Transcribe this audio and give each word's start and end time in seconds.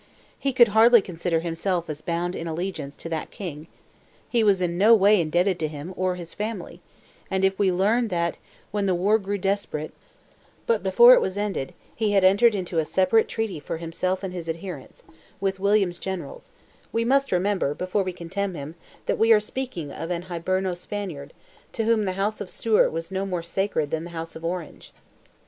He 0.39 0.51
could 0.51 0.69
hardly 0.69 0.99
consider 0.99 1.41
himself 1.41 1.87
as 1.87 2.01
bound 2.01 2.35
in 2.35 2.47
allegiance 2.47 2.95
to 2.95 3.09
that 3.09 3.29
king; 3.29 3.67
he 4.27 4.43
was 4.43 4.59
in 4.59 4.75
no 4.75 4.95
way 4.95 5.21
indebted 5.21 5.59
to 5.59 5.67
him 5.67 5.93
or 5.95 6.15
his 6.15 6.33
family, 6.33 6.81
and 7.29 7.45
if 7.45 7.59
we 7.59 7.71
learn 7.71 8.07
that 8.07 8.39
when 8.71 8.87
the 8.87 8.95
war 8.95 9.19
grew 9.19 9.37
desperate, 9.37 9.93
but 10.65 10.81
before 10.81 11.13
it 11.13 11.21
was 11.21 11.37
ended, 11.37 11.75
he 11.95 12.13
had 12.13 12.23
entered 12.23 12.55
into 12.55 12.79
a 12.79 12.83
separate 12.83 13.27
treaty 13.27 13.59
for 13.59 13.77
himself 13.77 14.23
and 14.23 14.33
his 14.33 14.49
adherents, 14.49 15.03
with 15.39 15.59
William's 15.59 15.99
generals, 15.99 16.51
we 16.91 17.05
must 17.05 17.31
remember, 17.31 17.75
before 17.75 18.01
we 18.01 18.11
condemn 18.11 18.55
him, 18.55 18.73
that 19.05 19.19
we 19.19 19.31
are 19.31 19.39
speaking 19.39 19.91
of 19.91 20.09
an 20.09 20.23
Hiberno 20.23 20.75
Spaniard, 20.75 21.31
to 21.73 21.83
whom 21.83 22.05
the 22.05 22.13
house 22.13 22.41
of 22.41 22.49
Stuart 22.49 22.89
was 22.89 23.11
no 23.11 23.23
more 23.23 23.43
sacred 23.43 23.91
than 23.91 24.05
the 24.05 24.09
house 24.17 24.35
of 24.35 24.43
Orange. 24.43 24.93